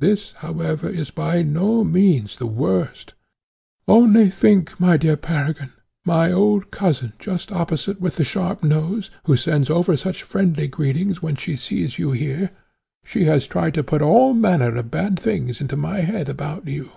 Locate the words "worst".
2.46-3.14